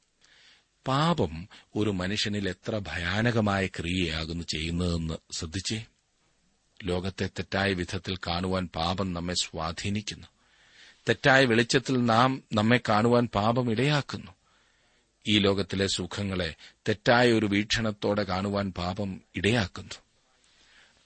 [0.86, 5.84] പാപം ഒരു മനുഷ്യനിൽ എത്ര ഭയാനകമായ ക്രിയയാകുന്നു ചെയ്യുന്നതെന്ന് ശ്രദ്ധിച്ചേ?
[6.82, 10.26] ലോകത്തെ തെറ്റായ വിധത്തിൽ കാണുവാൻ പാപം നമ്മെ സ്വാധീനിക്കുന്നു.
[11.08, 14.32] തെറ്റായ വെളിച്ചത്തിൽ നാം നമ്മെ കാണുവാൻ പാപം ഇടയാക്കുന്നു.
[15.26, 16.54] ഈ ലോകത്തിലെ സുഖങ്ങളെ
[16.88, 19.94] തെറ്റായ ഒരു വീക്ഷണത്തോടെ കാണുവാൻ പാപം ഇടയാക്കുന്നു.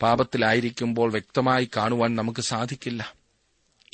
[0.03, 3.15] പാപത്തിലായിരിക്കുമ്പോൾ വ്യക്തമായി കാണുവാൻ നമുക്ക് സാധിക്കില്ല.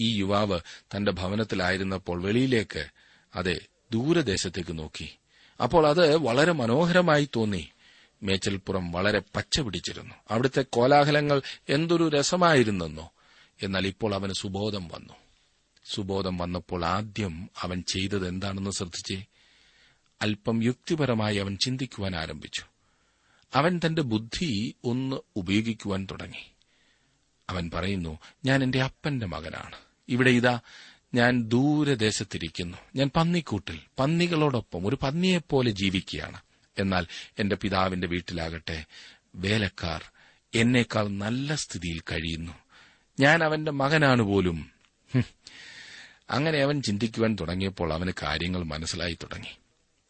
[0.00, 0.60] ഈ യുവാവ്
[0.96, 2.86] തന്റെ ഭവനത്തിലായിരുന്നപ്പോൾ വെളിയിലേക്ക്
[3.34, 3.60] അതെ
[3.92, 5.18] ദൂരദേശത്തേക്ക് നോക്കി.
[5.62, 7.68] അപ്പോൾ അത് വളരെ മനോഹരമായി തോന്നി.
[8.22, 10.14] മേച്ചൽപ്പുറം വളരെ പച്ച പിടിച്ചിരുന്നു.
[10.30, 13.12] അവിടുത്തെ കോലാഹലങ്ങൾ എന്തൊരു രസമായിരുന്നെന്നോ.
[13.62, 15.14] എന്നാൽ ഇപ്പോൾ അവന് സുബോധം വന്നു.
[15.94, 19.24] സുബോധം വന്നപ്പോൾ ആദ്യം അവൻ ചെയ്തത് എന്താണെന്ന് ശ്രദ്ധിച്ചേ.
[20.22, 22.62] അല്പം യുക്തിപരമായി അവൻ ചിന്തിക്കുവാൻ ആരംഭിച്ചു.
[23.54, 26.52] അവൻ തന്റെ ബുദ്ധി ഒന്ന് ഉപയോഗിക്കുവാൻ തുടങ്ങി.
[27.50, 29.76] അവൻ പറയുന്നു ഞാൻ എന്റെ അപ്പന്റെ മകനാണ്.
[30.08, 30.60] ഇവിടെ ഇതാ
[31.14, 32.76] ഞാൻ ദൂരദേശത്തിരിക്കുന്നു.
[32.96, 36.40] ഞാൻ പന്നിക്കൂട്ടിൽ പന്നികളോടൊപ്പം ഒരു പന്നിയെപ്പോലെ ജീവിക്കുകയാണ്.
[36.78, 37.06] എന്നാൽ
[37.38, 38.84] എന്റെ പിതാവിന്റെ വീട്ടിലാകട്ടെ
[39.34, 40.04] വേലക്കാർ
[40.54, 42.52] എന്നേക്കാൾ നല്ല സ്ഥിതിയിൽ കഴിയുന്നു.
[43.20, 44.70] ഞാൻ അവന്റെ മകനാണ് പോലും.
[46.30, 49.58] അങ്ങനെ അവൻ ചിന്തിക്കുവാൻ തുടങ്ങിയപ്പോൾ അവന് കാര്യങ്ങൾ മനസ്സിലായി തുടങ്ങി.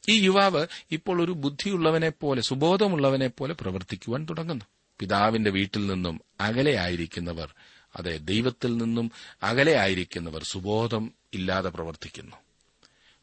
[0.09, 4.65] ഈ യുവാവ് ഇപ്പോൾ ഒരു ബുദ്ധിയുള്ളവനെ പോലെ സുബോധമുള്ളവനെ പോലെ പ്രവർത്തിക്കുവാൻ തുടങ്ങുന്നു.
[4.99, 7.55] പിതാവിന്റെ വീട്ടിൽ നിന്നും അകലെയായിരിക്കുന്നവർ
[7.97, 9.11] അതെ ദൈവത്തിൽ നിന്നും
[9.43, 12.37] അകലെയായിരിക്കുന്നവർ സുബോധം ഇല്ലാതെ പ്രവർത്തിക്കുന്നു.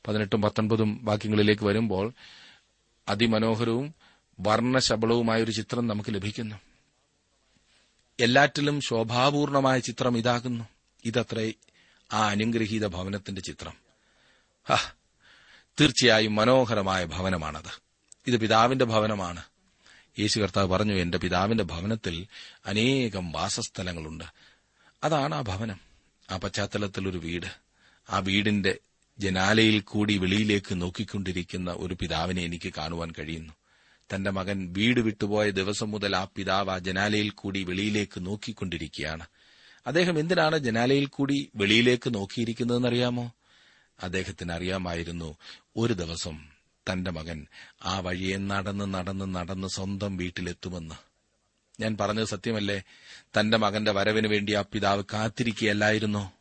[0.08, 2.14] പതിനെട്ടും പത്തൊൻപതും വാക്യങ്ങളിലേക്ക് വരുമ്പോൾ
[3.08, 3.94] അതിമനോഹരവും
[4.40, 6.56] വർണശബളവുമായ ഒരു ചിത്രം നമുക്ക് ലഭിക്കുന്നു.
[8.20, 10.64] എല്ലാറ്റിലും ശോഭാപൂർണമായ ചിത്രം ഇതാകുന്നു.
[11.06, 11.54] ഇതത്രേ
[12.14, 13.90] ആ അനുഗ്രഹീത ഭവനത്തിന്റെ ചിത്രം.
[15.82, 17.82] തീർച്ചയായും മനോഹരമായ ഭവനമാണത്.
[18.28, 19.44] ഇത് പിതാവിന്റെ ഭവനമാണ്.
[20.20, 22.28] യേശു കർത്താവ് പറഞ്ഞു എന്റെ പിതാവിന്റെ ഭവനത്തിൽ
[22.66, 24.24] അനേകം വാസസ്ഥലങ്ങളുണ്ട്.
[25.04, 25.80] അതാണ് ആ ഭവനം.
[26.32, 27.46] ആ പശ്ചാത്തലത്തിൽ ഒരു വീട്.
[28.10, 28.80] ആ വീടിന്റെ
[29.20, 33.54] ജനാലയിൽ കൂടി വെളിയിലേക്ക് നോക്കിക്കൊണ്ടിരിക്കുന്ന ഒരു പിതാവിനെ എനിക്ക് കാണുവാൻ കഴിയുന്നു.
[34.14, 39.26] തന്റെ മകൻ വീട് വിട്ടുപോയ ദിവസം മുതൽ ആ പിതാവ് ആ ജനാലയിൽ കൂടി വെളിയിലേക്ക് നോക്കിക്കൊണ്ടിരിക്കുകയാണ്.
[39.88, 43.32] അദ്ദേഹം എന്തിനാണ് ജനാലയിൽ കൂടി വെളിയിലേക്ക് നോക്കിയിരിക്കുന്നതെന്നറിയാമോ?
[44.04, 45.38] അദ്ദേഹത്തിന് അറിയാമായിരുന്നു
[45.76, 46.46] ഒരു ദിവസം
[46.92, 47.48] തന്റെ മകൻ
[47.86, 51.09] ആ വഴിയെ നടന്ന് നടന്ന് നടന്ന് സ്വന്തം വീട്ടിലെത്തുമെന്ന്.
[51.80, 52.82] ഞാൻ പറഞ്ഞത് സത്യമല്ലേ?
[53.40, 56.34] തന്റെ മകന്റെ വരവിന് വേണ്ടി ആ പിതാവ് കാത്തിരിക്കുകയല്ലായിരുന്നോ?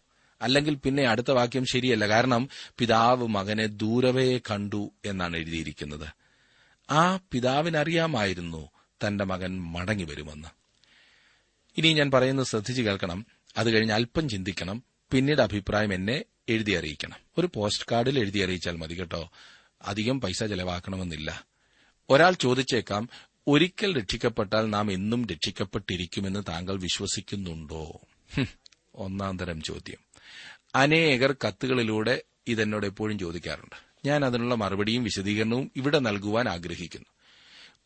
[0.43, 2.09] അല്ലെങ്കിൽ പിന്നെ അടുത്ത വാക്യം ശരിയല്ല.
[2.09, 2.49] കാരണം
[2.79, 6.09] പിതാവ് മകനെ ദൂരവേ കണ്ടു എന്നാണ് എഴുതിയിരിക്കുന്നത്.
[6.91, 8.71] ആ പിതാവിനറിയാമായിരുന്നു
[9.07, 10.49] തന്റെ മകൻ മടങ്ങി വരുമെന്ന്.
[11.77, 13.27] ഇനി ഞാൻ പറയുന്നത് ശ്രദ്ധിച്ചു കേൾക്കണം.
[13.57, 14.83] അത് കഴിഞ്ഞ് അല്പം ചിന്തിക്കണം.
[15.11, 17.17] പിന്നീട് അഭിപ്രായം എന്നെ എഴുതി അറിയിക്കണം.
[17.39, 19.31] ഒരു പോസ്റ്റ് കാർഡിൽ എഴുതി അറിയിച്ചാൽ മതി കേട്ടോ.
[19.83, 21.45] അധികം പൈസ ചെലവാക്കണമെന്നില്ല.
[22.11, 23.09] ഒരാൾ ചോദിച്ചേക്കാം
[23.51, 28.01] ഒരിക്കൽ രക്ഷിക്കപ്പെട്ടാൽ നാം എന്നും രക്ഷിക്കപ്പെട്ടിരിക്കുമെന്ന് താങ്കൾ വിശ്വസിക്കുന്നുണ്ടോ?
[28.95, 29.97] ഒന്നാം തരം ചോദ്യം.
[30.75, 34.09] അനേകർ കത്തുകളിലൂടെ ഇതെന്നോട് എപ്പോഴും ചോദിക്കാറുണ്ട്.
[34.09, 37.07] ഞാൻ അതിനുള്ള മറുപടിയും വിശദീകരണവും ഇവിടെ നൽകുവാൻ ആഗ്രഹിക്കുന്നു.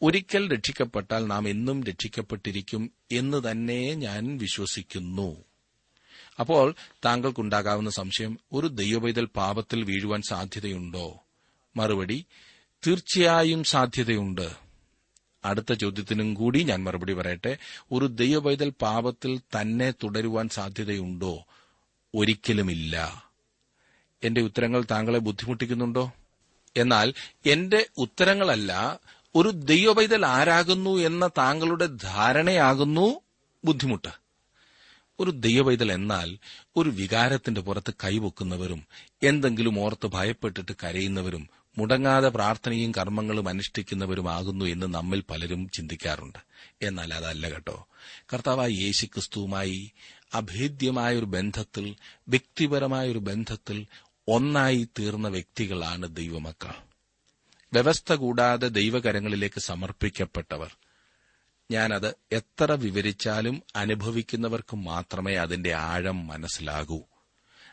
[0.02, 5.44] ഒരിക്കൽ രക്ഷിക്കപ്പെട്ടാൽ നാം എന്നും രക്ഷിക്കപ്പെട്ടിരിക്കും എന്ന് തന്നെ ഞാൻ വിശ്വസിക്കുന്നു.
[6.40, 11.24] അപ്പോൾ താങ്കൾക്കുണ്ടാകാവുന്ന സംശയം ഒരു ദൈവപൈതൽ പാപത്തിൽ വീഴുവാൻ സാധ്യതയുണ്ടോ?
[11.76, 12.26] മറുപടി
[12.86, 14.61] തീർച്ചയായും സാധ്യതയുണ്ട്.
[15.44, 17.58] അടുത്ത ചോദ്യത്തിനും കൂടി ഞാൻ മറുപടി പറയട്ടെ.
[17.92, 21.44] ഒരു ദൈവപൈതൽ പാപത്തിൽ തന്നെ തുടരുവാൻ സാധ്യതയുണ്ടോ?
[22.14, 23.24] ഒരിക്കലുമില്ല.
[24.24, 26.12] എന്റെ ഉത്തരങ്ങൾ താങ്കളെ ബുദ്ധിമുട്ടിക്കുന്നുണ്ടോ?
[26.76, 27.14] എന്നാൽ
[27.46, 29.00] എന്റെ ഉത്തരങ്ങളല്ല
[29.34, 33.20] ഒരു ദൈവപൈതൽ ആരാകുന്നു എന്ന താങ്കളുടെ ധാരണയാകുന്നു
[33.64, 34.22] ബുദ്ധിമുട്ട്.
[35.20, 36.38] ഒരു ദൈവവൈതൽ എന്നാൽ
[36.76, 38.86] ഒരു വികാരത്തിന്റെ പുറത്ത് കൈവെക്കുന്നവരും
[39.22, 46.38] എന്തെങ്കിലും ഓർത്ത് ഭയപ്പെട്ടിട്ട് കരയുന്നവരും മുടങ്ങാതെ പ്രാർത്ഥനയും കർമ്മങ്ങളും അനുഷ്ഠിക്കുന്നവരുമാകുന്നു എന്ന് നമ്മിൽ പലരും ചിന്തിക്കാറുണ്ട്.
[46.82, 47.88] എന്നാൽ അതല്ല കേട്ടോ.
[48.34, 49.92] കർത്താവായ യേശു ക്രിസ്തുവുമായി
[50.34, 51.96] അഭേദ്യമായ ഒരു ബന്ധത്തിൽ
[52.28, 53.86] വ്യക്തിപരമായ ഒരു ബന്ധത്തിൽ
[54.28, 56.72] ഒന്നായി തീർന്ന വ്യക്തികളാണ് ദൈവമക്കൾ.
[57.72, 60.76] വ്യവസ്ഥ കൂടാതെ ദൈവകരങ്ങളിലേക്ക് സമർപ്പിക്കപ്പെട്ടവർ.
[61.70, 67.02] ഞാനത് എത്ര വിവരിച്ചാലും അനുഭവിക്കുന്നവർക്ക് മാത്രമേ അതിന്റെ ആഴം മനസ്സിലാകൂ.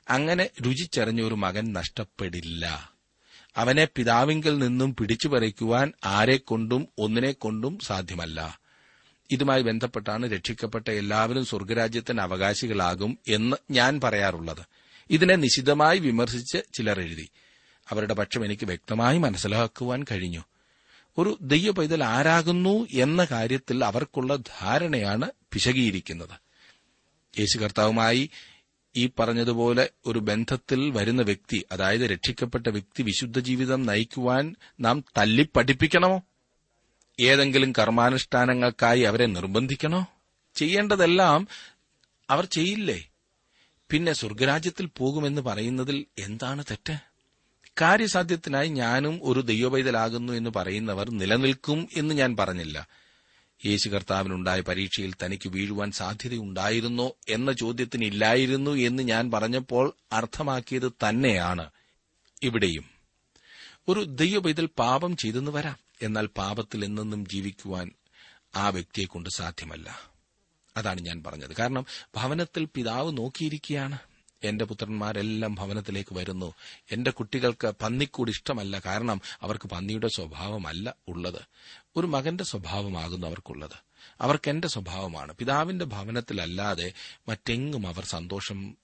[0.09, 2.98] അങ്ങനെ രുചിച്ചറിഞ്ഞ ഒരു മകൻ നഷ്ടപ്പെടില്ല.
[3.59, 8.59] അവനെ പിതാവിങ്കിൽ നിന്നും പിടിച്ചു പറിക്കുവാൻ ആരെക്കൊണ്ടും ഒന്നിനെക്കൊണ്ടും സാധ്യമല്ല.
[9.31, 14.65] ഇതുമായി ബന്ധപ്പെട്ടാണ് രക്ഷിക്കപ്പെട്ട എല്ലാവരും സ്വർഗരാജ്യത്തിന് അവകാശികളാകും എന്ന് ഞാൻ പറയാറുള്ളത്.
[15.09, 17.29] ഇതിനെ നിശിതമായി വിമർശിച്ച് ചിലർ എഴുതി.
[17.89, 20.43] അവരുടെ പക്ഷം എനിക്ക് വ്യക്തമായി മനസ്സിലാക്കുവാൻ കഴിഞ്ഞു.
[21.17, 26.49] ഒരു ദൈവ പൈതൽ ആരാകുന്നു എന്ന കാര്യത്തിൽ അവർക്കുള്ള ധാരണയാണ് പിശകിയിരിക്കുന്നത്.
[27.39, 28.29] യേശു കർത്താവുമായി
[28.95, 36.21] ഈ പറഞ്ഞതുപോലെ ഒരു ബന്ധത്തിൽ വരുന്ന വ്യക്തി അതായത് രക്ഷിക്കപ്പെട്ട വ്യക്തി വിശുദ്ധ ജീവിതം നയിക്കുവാൻ നാം തല്ലിപ്പഠിപ്പിക്കണമോ?
[37.19, 40.07] ഏതെങ്കിലും കർമാനുഷ്ഠാനങ്ങൾക്കായി അവരെ നിർബന്ധിക്കണോ?
[40.55, 41.47] ചെയ്യേണ്ടതെല്ലാം
[42.29, 43.09] അവർ ചെയ്യില്ലേ?
[43.89, 46.99] പിന്നെ സ്വർഗരാജ്യത്തിൽ പോകുമെന്ന് പറയുന്നതിൽ എന്താണ് തെറ്റ്?
[47.81, 52.87] കാര്യസാധ്യത്തിനായി ഞാനും ഒരു ദൈവപൈതലാകുന്നു എന്ന് പറയുന്നവർ നിലനിൽക്കും എന്ന് ഞാൻ പറഞ്ഞില്ല.
[53.65, 61.69] യേശു കർത്താവിനുണ്ടായ പരീക്ഷയിൽ തനിക്ക് വീഴുവാൻ സാധ്യതയുണ്ടായിരുന്നോ എന്ന ചോദ്യത്തിന് ഇല്ലായിരുന്നു എന്ന് ഞാൻ പറഞ്ഞപ്പോൾ അർത്ഥമാക്കിയത് തന്നെയാണ്.
[62.43, 62.85] ഇവിടെയും
[63.87, 65.77] ഒരു ദൈവപൈതൽ പാപം ചെയ്തെന്ന് വരാം.
[66.01, 67.91] എന്നാൽ പാപത്തിൽ എന്നെന്നും ജീവിക്കുവാൻ
[68.55, 70.11] ആ വ്യക്തിയെക്കൊണ്ട് സാധ്യമല്ല.
[70.77, 71.55] അതാണ് ഞാൻ പറഞ്ഞത്.
[71.55, 73.97] കാരണം ഭവനത്തിൽ പിതാവ് നോക്കിയിരിക്കുകയാണ്.
[74.43, 76.53] എന്റെ പുത്രന്മാരെല്ലാം ഭവനത്തിലേക്ക് വരുന്നു.
[76.91, 78.79] എന്റെ കുട്ടികൾക്ക് പന്നിക്കൂട് ഇഷ്ടമല്ല.
[78.79, 81.41] കാരണം അവർക്ക് പന്നിയുടെ സ്വഭാവമല്ല ഉള്ളത്.
[81.95, 83.89] ഒരു മകന്റെ സ്വഭാവമാകുന്നു അവർക്കുള്ളത്.
[84.21, 85.33] അവർക്ക് എന്റെ സ്വഭാവമാണ്.
[85.33, 86.93] പിതാവിന്റെ ഭവനത്തിലല്ലാതെ
[87.27, 88.77] മറ്റെങ്ങും അവർ സന്തോഷം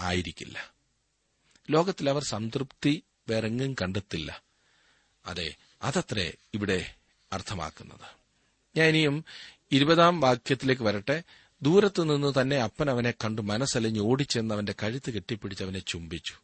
[0.00, 0.72] ആയിരിക്കില്ല.
[1.70, 4.42] ലോകത്തിൽ അവർ സംതൃപ്തി വേറെങ്ങും കണ്ടെത്തില്ല.
[5.26, 6.94] അതെ അതത്രേ ഇവിടെ
[7.32, 8.18] അർത്ഥമാക്കുന്നത്.
[8.76, 9.24] ഞാൻ ഇനിയും
[9.72, 11.22] ഇരുപതാം വാക്യത്തിലേക്ക് വരട്ടെ.
[11.62, 16.34] ദൂരത്തു നിന്ന് തന്നെ അപ്പൻ അവനെ കണ്ടു മനസ്സലിഞ്ഞ് ഓടിച്ചെന്ന് അവന്റെ കഴുത്ത് കെട്ടിപ്പിടിച്ച് അവനെ ചുംബിച്ചു.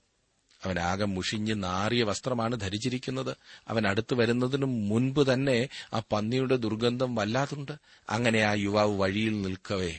[0.64, 3.36] അവൻ ആകെ മുഷിഞ്ഞ് നാറിയ വസ്ത്രമാണ് ധരിച്ചിരിക്കുന്നത്.
[3.68, 7.72] അവൻ അടുത്തു വരുന്നതിനു മുൻപ് തന്നെ ആ പന്നിയുടെ ദുർഗന്ധം വല്ലാതുണ്ട്.
[8.10, 9.98] അങ്ങനെ ആ യുവാവ് വഴിയിൽ നിൽക്കവേ.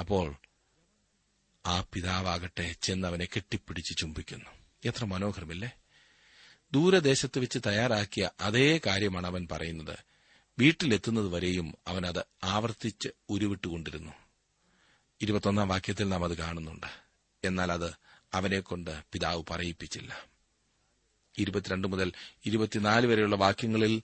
[0.00, 0.34] അപ്പോൾ
[1.66, 4.50] ആ പിതാവാകട്ടെ ചെന്ന് അവനെ കെട്ടിപ്പിടിച്ച് ചുംബിക്കുന്നു.
[4.84, 5.70] എത്ര മനോഹരമില്ലേ?
[6.72, 9.98] ദൂരദേശത്ത് വെച്ച് തയ്യാറാക്കിയ അതേ കാര്യമാണ് അവൻ പറയുന്നത്.
[10.58, 14.12] വീട്ടിലെത്തുന്നതുവരെയും അവൻ അത് ആവർത്തിച്ച് ഉരുവിട്ടുകൊണ്ടിരുന്നു.
[15.22, 16.86] ഇരുപത്തൊന്നാം വാക്യത്തിൽ നാം അത് കാണുന്നുണ്ട്.
[17.44, 17.90] എന്നാൽ അത്
[18.32, 20.26] അവനെക്കൊണ്ട് പിതാവ് പറയിപ്പിച്ചില്ല.
[21.38, 22.12] ഇരുപത്തിരണ്ട് മുതൽ
[22.46, 24.02] ഇരുപത്തിനാല് വരെയുള്ള വാക്യങ്ങളിൽ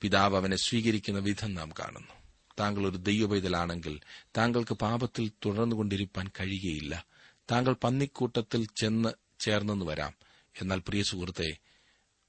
[0.00, 2.12] പിതാവ് അവനെ സ്വീകരിക്കുന്ന വിധം നാം കാണുന്നു.
[2.60, 4.00] താങ്കൾ ഒരു ദൈവപൈതലാണെങ്കിൽ
[4.36, 7.06] താങ്കൾക്ക് പാപത്തിൽ തുടർന്നുകൊണ്ടിരിക്കാൻ കഴിയുകയില്ല.
[7.50, 9.08] താങ്കൾ പന്നിക്കൂട്ടത്തിൽ ചെന്ന്
[9.40, 10.14] ചേർന്നെന്ന് വരാം.
[10.60, 11.58] എന്നാൽ പ്രിയ സുഹൃത്തെ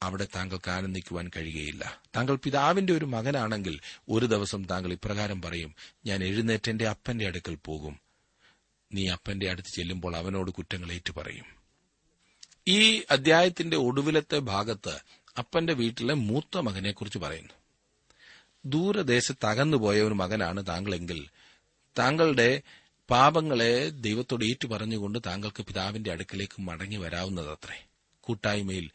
[0.05, 2.01] അവിടെ താങ്കൾക്ക് ആനന്ദിക്കുവാൻ കഴിയുകയില്ല.
[2.15, 7.99] താങ്കൾ പിതാവിന്റെ ഒരു മകനാണെങ്കിൽ ഒരു ദിവസം താങ്കൾ ഇപ്രകാരം പറയും ഞാൻ എഴുന്നേറ്റ് എന്റെ അപ്പന്റെ അടുക്കൽ പോകും.
[8.93, 11.45] നീ അപ്പന്റെ അടുത്ത് ചെല്ലുമ്പോൾ അവനോട് കുറ്റങ്ങൾ ഏറ്റുപറയും.
[12.67, 14.99] ഈ അദ്ധ്യായത്തിന്റെ ഒടുവിലത്തെ ഭാഗത്ത്
[15.37, 17.53] അപ്പന്റെ വീട്ടിലെ മൂത്ത മകനെക്കുറിച്ച് പറയുന്നു.
[18.65, 21.29] ദൂരദേശത്ത് അകന്നുപോയ ഒരു മകനാണ് താങ്കളെങ്കിൽ
[21.99, 22.61] താങ്കളുടെ
[23.09, 27.85] പാപങ്ങളെ ദൈവത്തോട് ഏറ്റുപറഞ്ഞുകൊണ്ട് താങ്കൾക്ക് പിതാവിന്റെ അടുക്കലേക്ക് മടങ്ങി വരാവുന്നതത്രേ.
[28.21, 28.91] കൂട്ടായ്മയിൽ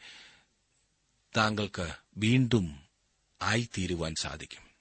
[1.37, 2.79] താങ്കൾക്ക് വീണ്ടും
[3.41, 4.71] ആയിത്തീരുവാൻ സാധിക്കും.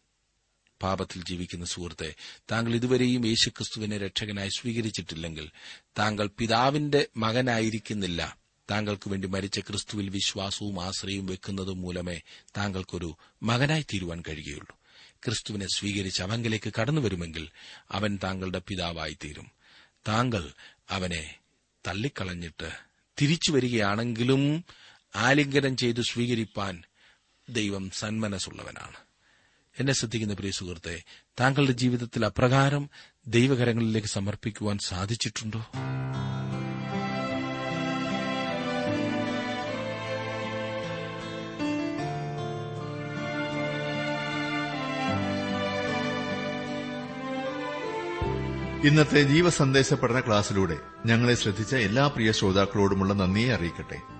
[0.82, 2.14] പാപത്തിൽ ജീവിക്കുന്ന സുഹൃത്തെ
[2.50, 5.50] താങ്കൾ ഇതുവരെയും യേശുക്രിസ്തുവിനെ രക്ഷകനായി സ്വീകരിച്ചിട്ടില്ലെങ്കിൽ
[5.98, 8.38] താങ്കൾ പിതാവിന്റെ മകനായിരിക്കുന്നില്ല.
[8.70, 12.20] താങ്കൾക്ക് വേണ്ടി മരിച്ച ക്രിസ്തുവിൽ വിശ്വാസവും ആശ്രയവും വെക്കുന്നതും മൂലമേ
[12.56, 14.78] താങ്കൾക്കൊരു മകനായി തീരുവാൻ കഴിയുകയുള്ളൂ.
[15.24, 17.48] ക്രിസ്തുവിനെ സ്വീകരിച്ച് അവങ്കിലേക്ക് കടന്നുവരുമെങ്കിൽ
[17.90, 19.50] അവൻ താങ്കളുടെ പിതാവായി തീരും
[20.08, 20.52] താങ്കൾ
[20.90, 21.34] അവനെ
[21.86, 22.70] തള്ളിക്കളഞ്ഞിട്ട്
[23.22, 24.64] തിരിച്ചു വരികയാണെങ്കിലും
[25.16, 26.82] ആലിംഗനം ചെയ്ത് സ്വീകരിപ്പാൻ
[27.48, 28.96] ദൈവം സന്മനസ്സുള്ളവനാണ്.
[29.78, 31.02] എന്നെ ശ്രദ്ധിക്കുന്ന പ്രിയ സുഹൃത്തെ
[31.40, 32.90] താങ്കളുടെ ജീവിതത്തിൽ അപ്രകാരം
[33.26, 35.66] ദൈവകരങ്ങളിലേക്ക് സമർപ്പിക്കുവാൻ സാധിച്ചിട്ടുണ്ടോ?
[48.84, 54.19] ഇന്നത്തെ ജീവസന്ദേശ പഠന ക്ലാസ്സിലൂടെ ഞങ്ങളെ ശ്രദ്ധിച്ച എല്ലാ പ്രിയ ശ്രോതാക്കളോടുമുള്ള നന്ദിയെ അറിയിക്കട്ടെ.